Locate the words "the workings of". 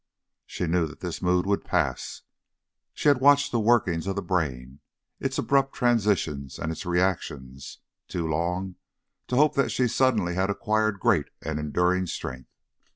3.51-4.15